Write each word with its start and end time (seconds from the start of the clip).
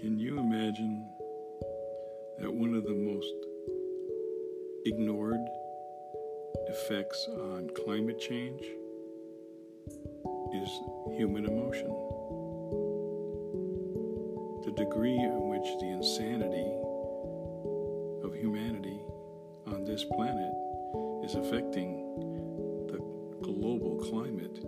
Can 0.00 0.18
you 0.18 0.38
imagine 0.38 1.06
that 2.38 2.50
one 2.50 2.72
of 2.72 2.84
the 2.84 2.94
most 2.94 3.34
ignored 4.86 5.46
effects 6.68 7.28
on 7.28 7.68
climate 7.84 8.18
change 8.18 8.62
is 10.54 10.70
human 11.18 11.44
emotion? 11.44 11.88
The 14.64 14.72
degree 14.74 15.18
in 15.18 15.48
which 15.50 15.68
the 15.80 15.90
insanity 15.90 16.72
of 18.24 18.34
humanity 18.34 19.00
on 19.66 19.84
this 19.84 20.02
planet 20.04 20.54
is 21.24 21.34
affecting 21.34 22.86
the 22.88 22.96
global 23.42 23.98
climate 24.08 24.64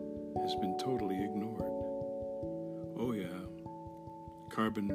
carbon 4.55 4.89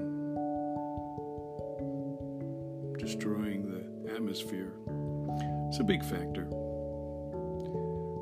destroying 2.99 3.71
the 3.71 4.13
atmosphere. 4.13 4.73
It's 5.67 5.79
a 5.79 5.83
big 5.83 6.03
factor. 6.03 6.43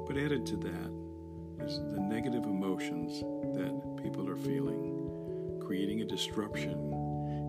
But 0.08 0.18
added 0.18 0.46
to 0.46 0.58
that 0.58 1.66
is 1.66 1.80
the 1.92 2.00
negative 2.00 2.46
emotions 2.46 3.20
that 3.54 4.00
people 4.02 4.30
are 4.30 4.38
feeling, 4.38 5.60
creating 5.66 6.02
a 6.02 6.06
disruption 6.06 6.72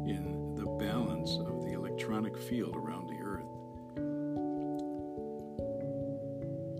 in 0.09 0.55
the 0.57 0.67
balance 0.85 1.37
of 1.39 1.65
the 1.65 1.73
electronic 1.73 2.37
field 2.37 2.75
around 2.75 3.09
the 3.09 3.23
Earth. 3.23 3.47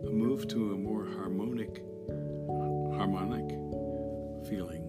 A 0.09 0.11
move 0.11 0.49
to 0.49 0.73
a 0.73 0.77
more 0.77 1.05
harmonic, 1.05 1.83
harmonic 2.97 3.49
feeling 4.49 4.86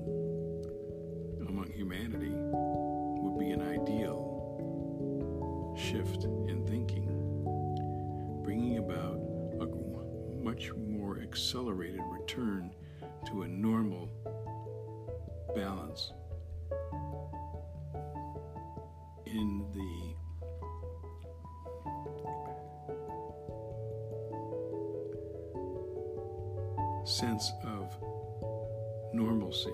shift 5.91 6.25
in 6.25 6.65
thinking, 6.67 7.07
bringing 8.43 8.77
about 8.77 9.21
a 9.61 9.67
much 10.43 10.73
more 10.73 11.21
accelerated 11.21 12.01
return 12.11 12.69
to 13.25 13.43
a 13.43 13.47
normal 13.47 14.09
balance 15.55 16.11
in 19.27 19.65
the 19.73 20.15
sense 27.05 27.53
of 27.63 27.97
normalcy 29.13 29.71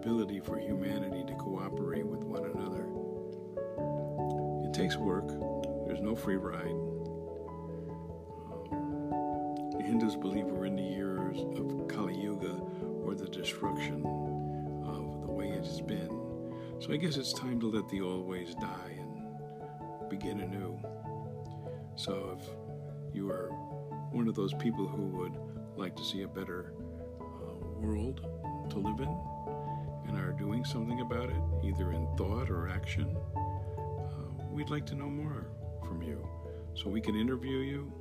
ability 0.00 0.40
for 0.40 0.58
humanity 0.58 1.22
to 1.26 1.34
cooperate 1.34 2.06
with 2.06 2.24
one 2.24 2.42
another. 2.46 2.86
It 4.66 4.72
takes 4.72 4.96
work, 4.96 5.28
there's 5.86 6.00
no 6.00 6.16
free 6.16 6.36
ride. 6.36 6.70
Um, 8.72 9.70
the 9.76 9.82
Hindus 9.82 10.16
believe 10.16 10.46
we're 10.46 10.64
in 10.64 10.76
the 10.76 10.82
years 10.82 11.40
of 11.58 11.86
Kali 11.86 12.16
Yuga 12.16 12.62
or 13.04 13.14
the 13.14 13.26
destruction 13.26 13.96
of 14.86 15.20
the 15.20 15.30
way 15.30 15.48
it 15.48 15.66
has 15.66 15.82
been. 15.82 16.08
So 16.78 16.94
I 16.94 16.96
guess 16.96 17.18
it's 17.18 17.34
time 17.34 17.60
to 17.60 17.70
let 17.70 17.86
the 17.90 18.00
old 18.00 18.26
ways 18.26 18.54
die 18.54 18.96
and 18.98 20.08
begin 20.08 20.40
anew. 20.40 20.80
So 21.96 22.38
if 22.40 23.14
you 23.14 23.30
are 23.30 23.50
one 24.12 24.28
of 24.28 24.34
those 24.34 24.54
people 24.54 24.88
who 24.88 25.02
would 25.18 25.36
like 25.76 25.94
to 25.96 26.04
see 26.04 26.22
a 26.22 26.28
better 26.28 26.72
uh, 27.20 27.52
world 27.82 28.26
to 28.70 28.78
live 28.78 29.00
in 29.00 29.14
and 30.10 30.18
are 30.18 30.32
doing 30.32 30.64
something 30.64 31.00
about 31.00 31.30
it, 31.30 31.42
either 31.62 31.92
in 31.92 32.08
thought 32.16 32.50
or 32.50 32.68
action, 32.68 33.16
uh, 33.36 34.44
we'd 34.50 34.68
like 34.68 34.84
to 34.86 34.96
know 34.96 35.08
more 35.08 35.46
from 35.86 36.02
you. 36.02 36.26
So 36.74 36.90
we 36.90 37.00
can 37.00 37.14
interview 37.14 37.58
you, 37.58 37.92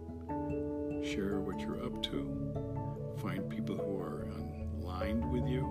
share 1.05 1.39
what 1.39 1.59
you're 1.59 1.83
up 1.85 2.01
to, 2.03 3.15
find 3.21 3.47
people 3.47 3.75
who 3.75 3.99
are 3.99 4.27
aligned 4.81 5.31
with 5.31 5.47
you, 5.47 5.65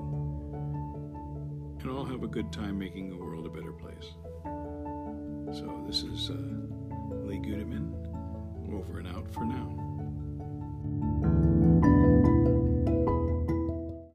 and 1.81 1.91
all 1.91 2.04
have 2.04 2.22
a 2.22 2.28
good 2.28 2.53
time 2.53 2.78
making 2.78 3.10
the 3.10 3.16
world 3.16 3.44
a 3.47 3.50
better 3.50 3.72
place. 3.72 4.12
So 5.59 5.82
this 5.88 6.03
is 6.05 6.31
uh, 6.31 6.34
Lee 7.25 7.38
Gudeman, 7.38 7.93
over 8.72 9.00
and 9.00 9.09
out 9.09 9.28
for 9.28 9.44
now. 9.44 9.88